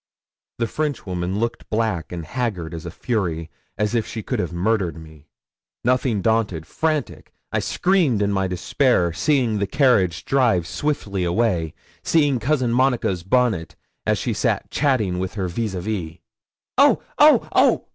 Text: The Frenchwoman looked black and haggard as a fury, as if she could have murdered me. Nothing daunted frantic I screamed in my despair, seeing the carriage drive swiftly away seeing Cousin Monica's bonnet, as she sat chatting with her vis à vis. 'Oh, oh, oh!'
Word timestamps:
The 0.57 0.65
Frenchwoman 0.65 1.39
looked 1.39 1.69
black 1.69 2.11
and 2.11 2.25
haggard 2.25 2.73
as 2.73 2.87
a 2.87 2.89
fury, 2.89 3.51
as 3.77 3.93
if 3.93 4.07
she 4.07 4.23
could 4.23 4.39
have 4.39 4.51
murdered 4.51 4.97
me. 4.97 5.27
Nothing 5.83 6.23
daunted 6.23 6.65
frantic 6.65 7.31
I 7.51 7.59
screamed 7.59 8.19
in 8.23 8.31
my 8.31 8.47
despair, 8.47 9.13
seeing 9.13 9.59
the 9.59 9.67
carriage 9.67 10.25
drive 10.25 10.65
swiftly 10.65 11.23
away 11.23 11.75
seeing 12.01 12.39
Cousin 12.39 12.73
Monica's 12.73 13.21
bonnet, 13.21 13.75
as 14.07 14.17
she 14.17 14.33
sat 14.33 14.71
chatting 14.71 15.19
with 15.19 15.35
her 15.35 15.47
vis 15.47 15.75
à 15.75 15.81
vis. 15.81 16.17
'Oh, 16.79 17.03
oh, 17.19 17.47
oh!' 17.51 17.85